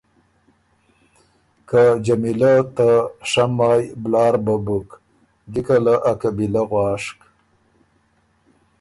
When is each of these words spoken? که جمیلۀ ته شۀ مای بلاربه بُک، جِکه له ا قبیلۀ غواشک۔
که 1.69 1.81
جمیلۀ 2.05 2.53
ته 2.75 2.89
شۀ 3.29 3.45
مای 3.57 3.81
بلاربه 4.01 4.55
بُک، 4.65 4.89
جِکه 5.51 5.77
له 5.85 5.95
ا 6.09 6.13
قبیلۀ 6.21 6.61
غواشک۔ 6.69 7.19